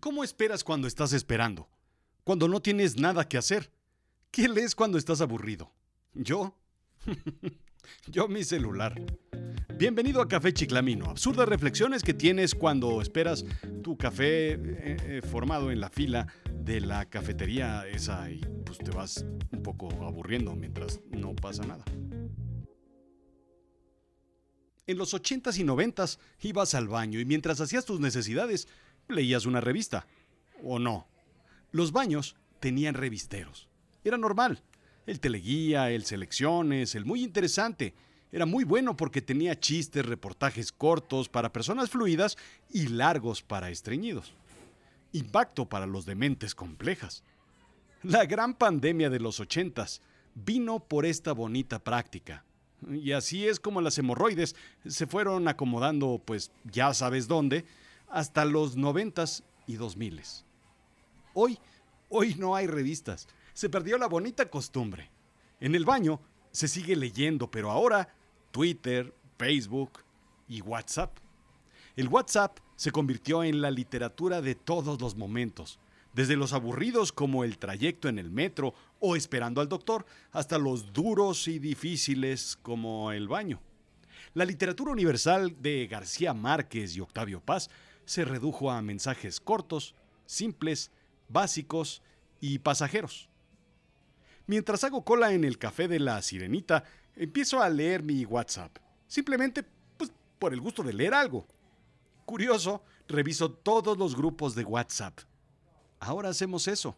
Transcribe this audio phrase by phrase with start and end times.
[0.00, 1.68] ¿Cómo esperas cuando estás esperando?
[2.24, 3.70] Cuando no tienes nada que hacer.
[4.32, 5.72] ¿Qué lees cuando estás aburrido?
[6.14, 6.56] ¿Yo?
[8.08, 9.00] Yo mi celular.
[9.78, 13.44] Bienvenido a Café Chiclamino, absurdas reflexiones que tienes cuando esperas
[13.82, 18.90] tu café eh, eh, formado en la fila de la cafetería esa y pues te
[18.90, 21.84] vas un poco aburriendo mientras no pasa nada.
[24.86, 28.68] En los 80s y 90s ibas al baño y mientras hacías tus necesidades
[29.08, 30.06] leías una revista.
[30.62, 31.06] ¿O no?
[31.72, 33.68] Los baños tenían revisteros.
[34.04, 34.62] Era normal.
[35.06, 37.94] El teleguía, el selecciones, el muy interesante.
[38.32, 42.36] Era muy bueno porque tenía chistes, reportajes cortos para personas fluidas
[42.70, 44.32] y largos para estreñidos.
[45.12, 47.22] Impacto para los dementes complejas.
[48.02, 50.02] La gran pandemia de los ochentas
[50.34, 52.44] vino por esta bonita práctica.
[52.90, 57.64] Y así es como las hemorroides se fueron acomodando, pues ya sabes dónde,
[58.08, 60.44] hasta los noventas y dos miles.
[61.32, 61.58] Hoy,
[62.08, 63.28] hoy no hay revistas.
[63.52, 65.10] Se perdió la bonita costumbre.
[65.60, 66.20] En el baño
[66.50, 68.14] se sigue leyendo, pero ahora
[68.50, 70.04] Twitter, Facebook
[70.48, 71.18] y WhatsApp.
[71.96, 75.78] El WhatsApp se convirtió en la literatura de todos los momentos,
[76.12, 80.92] desde los aburridos como el trayecto en el metro o esperando al doctor, hasta los
[80.92, 83.60] duros y difíciles como el baño.
[84.34, 87.70] La literatura universal de García Márquez y Octavio Paz
[88.06, 89.94] se redujo a mensajes cortos,
[90.26, 90.90] simples,
[91.28, 92.02] básicos
[92.40, 93.28] y pasajeros.
[94.46, 96.84] Mientras hago cola en el café de la sirenita,
[97.16, 98.76] empiezo a leer mi WhatsApp.
[99.06, 99.64] Simplemente
[99.96, 101.46] pues, por el gusto de leer algo.
[102.26, 105.18] Curioso, reviso todos los grupos de WhatsApp.
[106.00, 106.96] Ahora hacemos eso.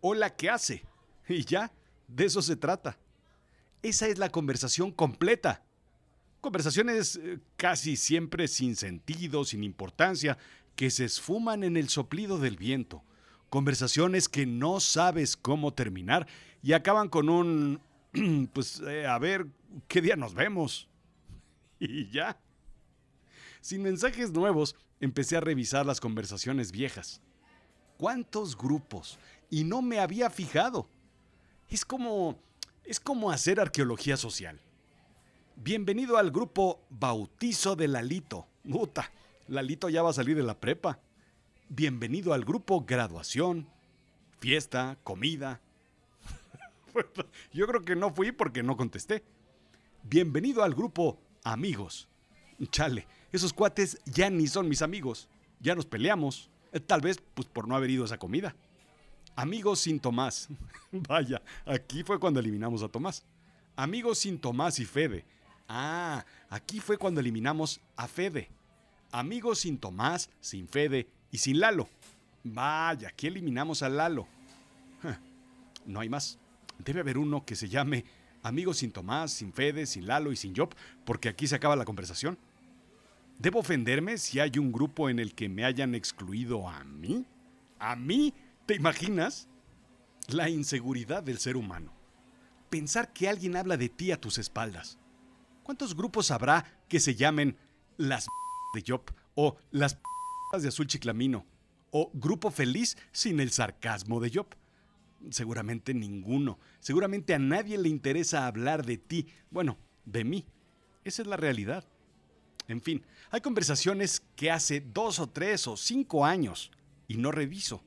[0.00, 0.84] Hola, ¿qué hace?
[1.28, 1.72] Y ya,
[2.06, 2.98] de eso se trata.
[3.82, 5.62] Esa es la conversación completa.
[6.40, 10.38] Conversaciones eh, casi siempre sin sentido, sin importancia,
[10.76, 13.02] que se esfuman en el soplido del viento.
[13.50, 16.28] Conversaciones que no sabes cómo terminar
[16.62, 17.80] y acaban con un...
[18.52, 19.46] pues eh, a ver,
[19.88, 20.88] ¿qué día nos vemos?
[21.80, 22.36] Y ya.
[23.60, 27.20] Sin mensajes nuevos, empecé a revisar las conversaciones viejas.
[27.96, 29.16] ¿Cuántos grupos?
[29.48, 30.88] Y no me había fijado.
[31.68, 32.36] Es como...
[32.84, 34.60] es como hacer arqueología social.
[35.60, 38.46] Bienvenido al grupo Bautizo de Lalito.
[38.70, 39.10] Puta,
[39.48, 41.00] Lalito ya va a salir de la prepa.
[41.68, 43.66] Bienvenido al grupo Graduación,
[44.38, 45.60] fiesta, comida.
[47.52, 49.24] Yo creo que no fui porque no contesté.
[50.04, 52.08] Bienvenido al grupo Amigos.
[52.70, 55.28] Chale, esos cuates ya ni son mis amigos.
[55.58, 56.50] Ya nos peleamos.
[56.70, 58.54] Eh, tal vez pues por no haber ido a esa comida.
[59.34, 60.50] Amigos sin Tomás.
[60.92, 63.24] Vaya, aquí fue cuando eliminamos a Tomás.
[63.74, 65.24] Amigos sin Tomás y Fede
[65.68, 68.48] Ah, aquí fue cuando eliminamos a Fede.
[69.12, 71.88] Amigos sin Tomás, sin Fede y sin Lalo.
[72.42, 74.26] Vaya, aquí eliminamos a Lalo.
[75.84, 76.38] No hay más.
[76.78, 78.04] Debe haber uno que se llame
[78.42, 80.74] Amigos sin Tomás, sin Fede, sin Lalo y sin Job,
[81.04, 82.38] porque aquí se acaba la conversación.
[83.38, 87.24] ¿Debo ofenderme si hay un grupo en el que me hayan excluido a mí?
[87.78, 88.34] ¿A mí?
[88.66, 89.48] ¿Te imaginas?
[90.28, 91.92] La inseguridad del ser humano.
[92.68, 94.98] Pensar que alguien habla de ti a tus espaldas.
[95.68, 97.58] ¿Cuántos grupos habrá que se llamen
[97.98, 98.26] las
[98.74, 99.02] de Job
[99.34, 99.98] o las
[100.62, 101.44] de Azul Chiclamino
[101.90, 104.46] o Grupo Feliz sin el sarcasmo de Job?
[105.28, 106.58] Seguramente ninguno.
[106.80, 109.26] Seguramente a nadie le interesa hablar de ti.
[109.50, 109.76] Bueno,
[110.06, 110.46] de mí.
[111.04, 111.84] Esa es la realidad.
[112.66, 116.70] En fin, hay conversaciones que hace dos o tres o cinco años
[117.08, 117.84] y no reviso.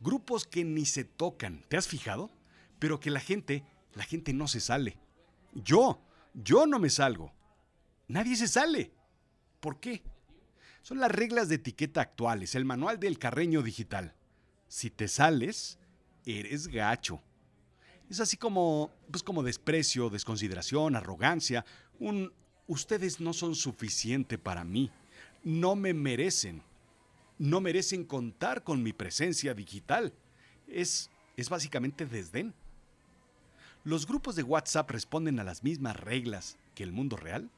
[0.00, 2.32] Grupos que ni se tocan, ¿te has fijado?
[2.80, 3.62] Pero que la gente,
[3.94, 4.98] la gente no se sale.
[5.54, 6.00] Yo,
[6.34, 7.32] yo no me salgo.
[8.08, 8.92] Nadie se sale.
[9.60, 10.02] ¿Por qué?
[10.82, 14.14] Son las reglas de etiqueta actuales, el manual del carreño digital.
[14.68, 15.78] Si te sales,
[16.26, 17.20] eres gacho.
[18.10, 21.64] Es así como, pues como desprecio, desconsideración, arrogancia,
[21.98, 22.32] un
[22.66, 24.90] ustedes no son suficiente para mí,
[25.44, 26.62] no me merecen,
[27.38, 30.12] no merecen contar con mi presencia digital.
[30.66, 32.54] Es, es básicamente desdén.
[33.84, 37.50] ¿Los grupos de WhatsApp responden a las mismas reglas que el mundo real?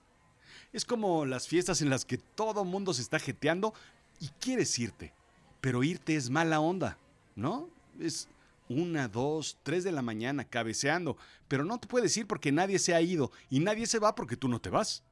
[0.73, 3.75] Es como las fiestas en las que todo mundo se está jeteando
[4.21, 5.13] y quieres irte,
[5.61, 6.99] pero irte es mala onda,
[7.37, 7.69] ¿no?
[8.01, 8.29] Es
[8.71, 12.95] una, dos, tres de la mañana cabeceando, pero no te puedes ir porque nadie se
[12.95, 15.03] ha ido y nadie se va porque tú no te vas.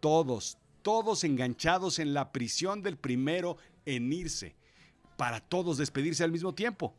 [0.00, 3.56] Todos, todos enganchados en la prisión del primero
[3.86, 4.54] en irse,
[5.16, 6.94] para todos despedirse al mismo tiempo.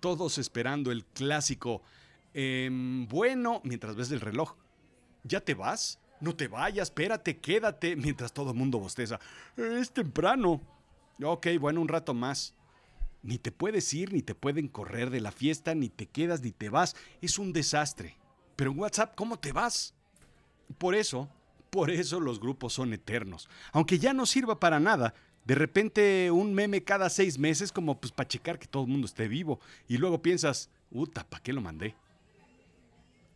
[0.00, 1.82] Todos esperando el clásico
[2.34, 4.54] Em, bueno, mientras ves el reloj.
[5.24, 5.98] ¿Ya te vas?
[6.20, 9.18] No te vayas, espérate, quédate, mientras todo el mundo bosteza.
[9.56, 10.60] Es temprano.
[11.22, 12.54] Ok, bueno, un rato más.
[13.22, 16.50] Ni te puedes ir, ni te pueden correr de la fiesta, ni te quedas, ni
[16.50, 16.96] te vas.
[17.20, 18.16] Es un desastre.
[18.56, 19.94] Pero en WhatsApp, ¿cómo te vas?
[20.78, 21.28] Por eso,
[21.70, 23.48] por eso los grupos son eternos.
[23.72, 25.14] Aunque ya no sirva para nada,
[25.44, 29.06] de repente un meme cada seis meses como pues para checar que todo el mundo
[29.06, 29.60] esté vivo.
[29.88, 31.94] Y luego piensas, uta, ¿para qué lo mandé?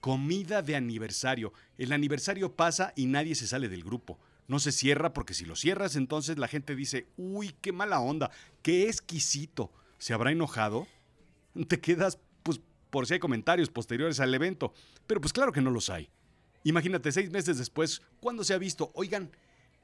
[0.06, 1.53] Comida de aniversario.
[1.79, 4.20] El aniversario pasa y nadie se sale del grupo.
[4.47, 8.31] No se cierra porque si lo cierras entonces la gente dice, uy, qué mala onda,
[8.62, 9.73] qué exquisito.
[9.99, 10.87] ¿Se habrá enojado?
[11.67, 14.73] Te quedas, pues, por si hay comentarios posteriores al evento.
[15.08, 16.08] Pero pues claro que no los hay.
[16.62, 19.32] Imagínate seis meses después, cuando se ha visto, oigan,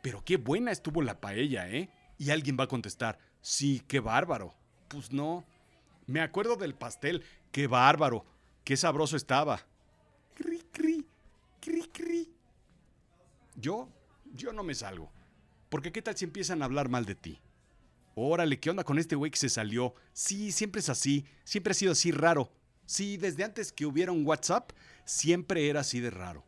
[0.02, 1.90] pero qué buena estuvo la paella, ¿eh?
[2.16, 4.54] Y alguien va a contestar, sí, qué bárbaro.
[4.86, 5.44] Pues no.
[6.06, 8.24] Me acuerdo del pastel, qué bárbaro,
[8.62, 9.66] qué sabroso estaba.
[10.34, 11.06] Cri, cri,
[11.60, 12.28] cri, cri.
[13.54, 13.88] Yo,
[14.34, 15.10] yo no me salgo.
[15.68, 17.40] Porque qué tal si empiezan a hablar mal de ti.
[18.14, 19.94] Órale, ¿qué onda con este güey que se salió?
[20.12, 22.52] Sí, siempre es así, siempre ha sido así raro.
[22.84, 24.72] Sí, desde antes que hubiera un WhatsApp,
[25.04, 26.44] siempre era así de raro.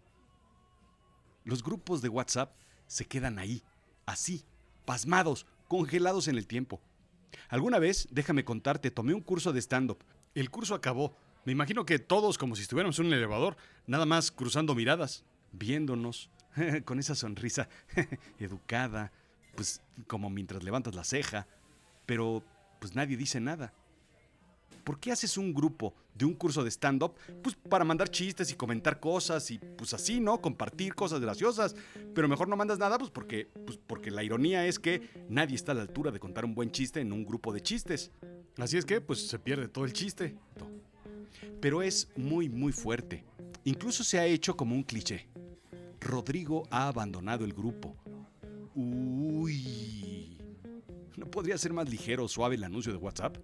[1.45, 2.55] Los grupos de WhatsApp
[2.87, 3.63] se quedan ahí,
[4.05, 4.45] así,
[4.85, 6.83] pasmados, congelados en el tiempo.
[7.49, 10.05] Alguna vez, déjame contarte, tomé un curso de stand-up.
[10.35, 11.17] El curso acabó.
[11.45, 13.57] Me imagino que todos como si estuviéramos en un elevador,
[13.87, 16.31] nada más cruzando miradas, viéndonos,
[16.85, 17.69] con esa sonrisa
[18.39, 19.13] educada,
[19.55, 21.47] pues como mientras levantas la ceja,
[22.07, 22.43] pero
[22.81, 23.73] pues nadie dice nada.
[24.85, 27.15] ¿Por qué haces un grupo de un curso de stand-up?
[27.43, 30.43] Pues para mandar chistes y comentar cosas y pues así, ¿no?
[30.43, 31.75] Compartir cosas graciosas.
[32.15, 35.73] Pero mejor no mandas nada, pues porque, pues porque la ironía es que nadie está
[35.73, 38.11] a la altura de contar un buen chiste en un grupo de chistes.
[38.59, 40.37] Así es que, pues se pierde todo el chiste.
[41.65, 43.25] Pero es muy, muy fuerte.
[43.65, 45.29] Incluso se ha hecho como un cliché.
[45.99, 47.97] Rodrigo ha abandonado el grupo.
[48.75, 50.37] Uy.
[51.17, 53.39] ¿No podría ser más ligero o suave el anuncio de WhatsApp?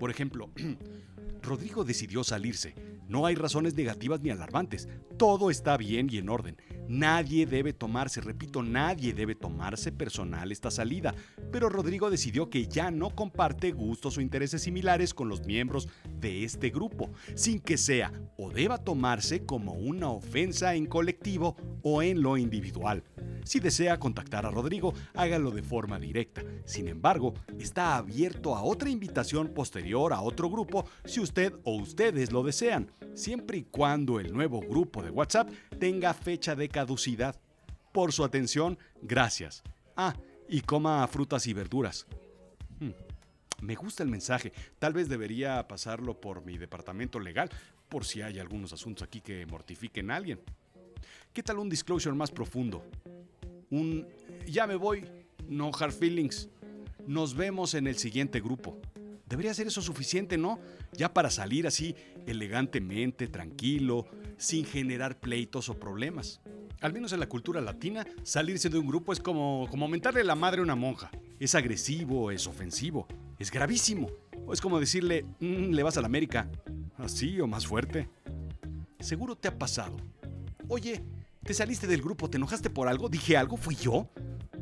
[0.00, 0.50] Por ejemplo,
[1.42, 2.74] Rodrigo decidió salirse.
[3.06, 4.88] No hay razones negativas ni alarmantes.
[5.16, 6.56] Todo está bien y en orden.
[6.88, 11.14] Nadie debe tomarse, repito, nadie debe tomarse personal esta salida.
[11.50, 15.88] Pero Rodrigo decidió que ya no comparte gustos o intereses similares con los miembros
[16.20, 22.02] de este grupo, sin que sea o deba tomarse como una ofensa en colectivo o
[22.02, 23.02] en lo individual.
[23.44, 26.42] Si desea contactar a Rodrigo, hágalo de forma directa.
[26.64, 32.32] Sin embargo, está abierto a otra invitación posterior a otro grupo si usted o ustedes
[32.32, 37.40] lo desean, siempre y cuando el nuevo grupo de WhatsApp tenga fecha de caducidad.
[37.92, 39.62] Por su atención, gracias.
[39.96, 40.14] Ah,
[40.48, 42.06] y coma frutas y verduras.
[42.80, 42.92] Hmm,
[43.60, 44.52] me gusta el mensaje.
[44.78, 47.50] Tal vez debería pasarlo por mi departamento legal,
[47.88, 50.40] por si hay algunos asuntos aquí que mortifiquen a alguien.
[51.32, 52.84] ¿Qué tal un disclosure más profundo?
[53.72, 54.06] Un
[54.46, 55.04] ya me voy,
[55.48, 56.48] no hard feelings.
[57.06, 58.78] Nos vemos en el siguiente grupo.
[59.26, 60.60] Debería ser eso suficiente, ¿no?
[60.92, 61.96] Ya para salir así
[62.26, 66.40] elegantemente, tranquilo, sin generar pleitos o problemas.
[66.82, 70.34] Al menos en la cultura latina, salirse de un grupo es como, como mentarle la
[70.34, 71.10] madre a una monja.
[71.40, 73.06] Es agresivo, es ofensivo,
[73.38, 74.10] es gravísimo.
[74.46, 76.50] O es como decirle, mm, le vas a la América.
[76.98, 78.10] Así o más fuerte.
[79.00, 79.96] Seguro te ha pasado.
[80.68, 81.02] Oye,
[81.44, 82.30] ¿te saliste del grupo?
[82.30, 83.08] ¿Te enojaste por algo?
[83.08, 83.56] ¿Dije algo?
[83.56, 84.08] ¿Fui yo?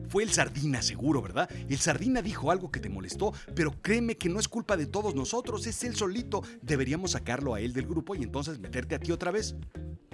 [0.09, 1.49] Fue el Sardina, seguro, ¿verdad?
[1.69, 5.15] El Sardina dijo algo que te molestó, pero créeme que no es culpa de todos
[5.15, 6.43] nosotros, es él solito.
[6.63, 9.55] Deberíamos sacarlo a él del grupo y entonces meterte a ti otra vez.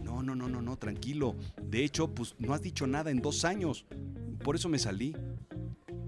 [0.02, 1.34] No, no, no, no, no, tranquilo.
[1.62, 3.86] De hecho, pues no has dicho nada en dos años.
[4.44, 5.16] Por eso me salí.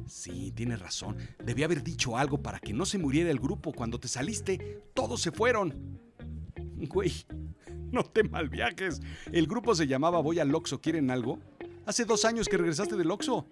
[0.07, 1.17] Sí, tienes razón.
[1.45, 3.73] Debí haber dicho algo para que no se muriera el grupo.
[3.73, 5.99] Cuando te saliste, todos se fueron.
[6.77, 7.13] Güey,
[7.93, 9.01] no te malviajes.
[9.33, 11.39] El grupo se llamaba Voy al Oxo, ¿quieren algo?
[11.87, 13.47] Hace dos años que regresaste del Oxo.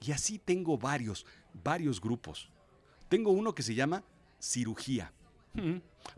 [0.00, 1.26] Y así tengo varios,
[1.62, 2.50] varios grupos.
[3.08, 4.04] Tengo uno que se llama
[4.38, 5.12] cirugía.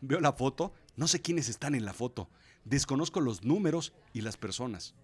[0.00, 2.28] Veo la foto, no sé quiénes están en la foto.
[2.64, 4.94] Desconozco los números y las personas.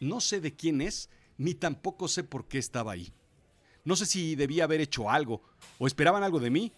[0.00, 3.12] No sé de quién es, ni tampoco sé por qué estaba ahí.
[3.84, 5.42] No sé si debía haber hecho algo,
[5.78, 6.72] o esperaban algo de mí.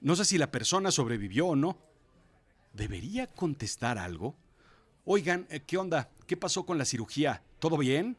[0.00, 1.78] No sé si la persona sobrevivió o no.
[2.74, 4.34] ¿Debería contestar algo?
[5.04, 6.10] Oigan, eh, ¿qué onda?
[6.26, 7.42] ¿Qué pasó con la cirugía?
[7.60, 8.16] ¿Todo bien?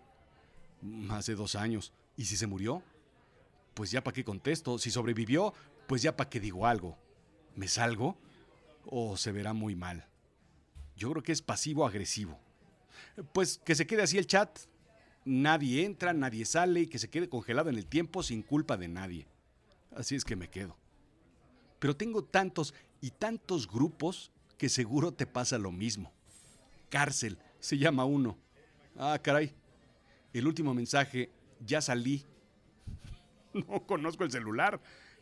[1.10, 1.92] Hace dos años.
[2.16, 2.82] ¿Y si se murió?
[3.74, 4.78] Pues ya para qué contesto.
[4.80, 5.54] Si sobrevivió,
[5.88, 6.98] pues ya para qué digo algo.
[7.56, 8.18] ¿Me salgo?
[8.86, 10.08] ¿O se verá muy mal?
[10.96, 12.40] Yo creo que es pasivo-agresivo.
[13.34, 14.58] Pues que se quede así el chat.
[15.26, 18.88] Nadie entra, nadie sale y que se quede congelado en el tiempo sin culpa de
[18.88, 19.28] nadie.
[19.94, 20.78] Así es que me quedo.
[21.80, 26.14] Pero tengo tantos y tantos grupos que seguro te pasa lo mismo.
[26.90, 28.38] Cárcel, se llama uno.
[28.98, 29.54] Ah, caray.
[30.34, 32.26] El último mensaje, ya salí.
[33.54, 34.82] No conozco el celular.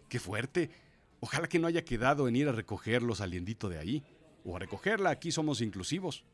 [0.10, 0.72] Qué fuerte.
[1.20, 4.04] Ojalá que no haya quedado en ir a recogerlos saliendito de ahí.
[4.44, 6.26] O a recogerla, aquí somos inclusivos.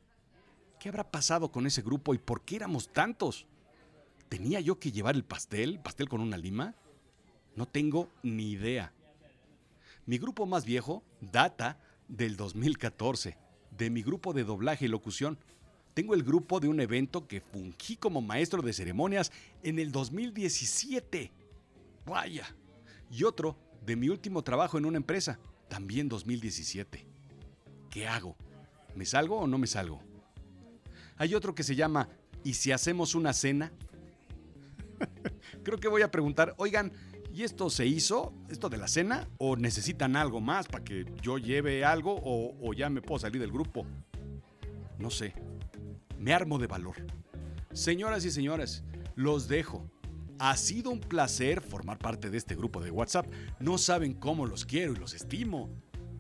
[0.79, 3.45] ¿Qué habrá pasado con ese grupo y por qué éramos tantos?
[4.29, 6.73] ¿Tenía yo que llevar el pastel, pastel con una lima?
[7.55, 8.93] No tengo ni idea.
[10.05, 11.77] Mi grupo más viejo data
[12.09, 13.37] del 2014,
[13.71, 15.37] de mi grupo de doblaje y locución.
[15.93, 19.31] Tengo el grupo de un evento que fungí como maestro de ceremonias
[19.63, 21.31] en el 2017.
[22.05, 22.55] Vaya.
[23.09, 27.05] Y otro de mi último trabajo en una empresa, también 2017.
[27.89, 28.35] ¿Qué hago?
[28.95, 30.01] ¿Me salgo o no me salgo?
[31.17, 32.09] Hay otro que se llama
[32.43, 33.71] ¿Y si hacemos una cena?
[35.63, 36.91] Creo que voy a preguntar, oigan,
[37.31, 41.37] ¿Y esto se hizo, esto de la cena, o necesitan algo más para que yo
[41.37, 43.85] lleve algo o, o ya me puedo salir del grupo?
[44.97, 45.33] No sé.
[46.17, 46.95] Me armo de valor.
[47.71, 48.83] Señoras y señores,
[49.15, 49.89] los dejo.
[50.39, 53.27] Ha sido un placer formar parte de este grupo de WhatsApp.
[53.59, 55.69] No saben cómo los quiero y los estimo.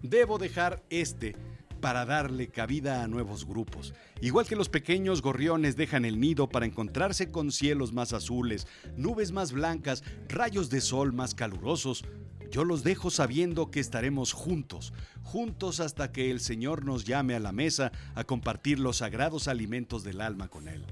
[0.01, 1.35] Debo dejar este
[1.79, 3.93] para darle cabida a nuevos grupos.
[4.21, 8.67] Igual que los pequeños gorriones dejan el nido para encontrarse con cielos más azules,
[8.97, 12.03] nubes más blancas, rayos de sol más calurosos,
[12.51, 14.93] yo los dejo sabiendo que estaremos juntos,
[15.23, 20.03] juntos hasta que el Señor nos llame a la mesa a compartir los sagrados alimentos
[20.03, 20.83] del alma con Él.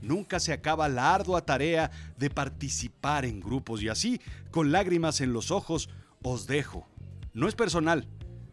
[0.00, 5.32] Nunca se acaba la ardua tarea de participar en grupos y así, con lágrimas en
[5.32, 5.90] los ojos,
[6.22, 6.86] os dejo.
[7.34, 8.08] No es personal,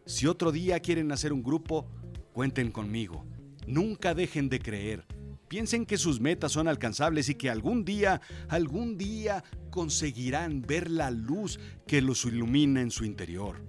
[0.06, 1.88] si otro día quieren hacer un grupo,
[2.32, 3.24] cuenten conmigo.
[3.66, 5.06] Nunca dejen de creer.
[5.48, 11.10] Piensen que sus metas son alcanzables y que algún día, algún día conseguirán ver la
[11.10, 13.62] luz que los ilumina en su interior.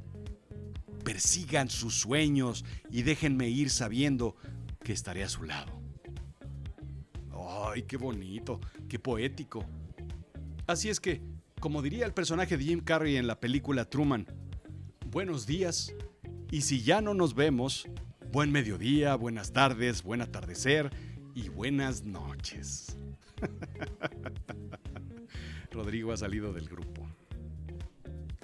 [1.04, 4.36] Persigan sus sueños y déjenme ir sabiendo
[4.84, 5.80] que estaré a su lado.
[7.32, 8.60] ¡Ay, qué bonito!
[8.90, 9.66] ¡Qué poético!
[10.68, 11.22] Así es que,
[11.60, 14.26] como diría el personaje de Jim Carrey en la película Truman,
[15.12, 15.94] buenos días,
[16.52, 17.88] y si ya no nos vemos,
[18.32, 20.92] buen mediodía, buenas tardes, buen atardecer
[21.34, 22.98] y buenas noches.
[25.72, 27.08] Rodrigo ha salido del grupo.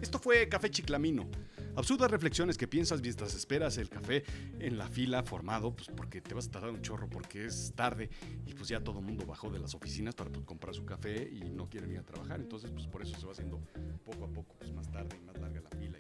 [0.02, 1.30] Esto fue Café Chiclamino.
[1.76, 4.24] Absurdas reflexiones que piensas mientras esperas el café
[4.60, 8.10] en la fila formado, pues porque te vas a tardar un chorro porque es tarde
[8.46, 11.30] y pues ya todo el mundo bajó de las oficinas para pues, comprar su café
[11.32, 12.42] y no quieren ir a trabajar.
[12.42, 13.62] Entonces, pues por eso se va haciendo
[14.04, 15.91] poco a poco pues, más tarde y más larga la fila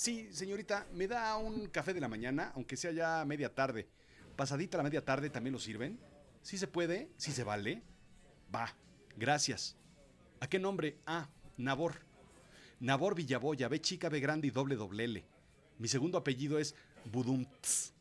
[0.00, 3.86] Sí, señorita, me da un café de la mañana, aunque sea ya media tarde.
[4.34, 6.00] Pasadita la media tarde también lo sirven.
[6.40, 7.10] ¿Sí se puede?
[7.18, 7.82] ¿Sí se vale?
[8.54, 8.74] Va,
[9.18, 9.76] gracias.
[10.40, 10.96] ¿A qué nombre?
[11.04, 11.28] Ah,
[11.58, 11.96] Nabor.
[12.78, 15.26] Nabor Villaboya, B chica, B grande y doble doble L.
[15.76, 17.92] Mi segundo apellido es Budumts.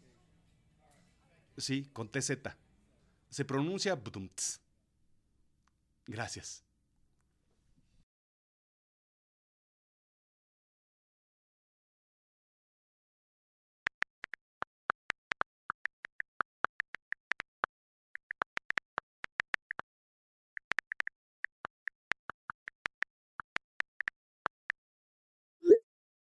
[1.58, 2.32] Sí, con TZ.
[3.30, 4.62] Se pronuncia Budumts.
[6.08, 6.64] Gracias.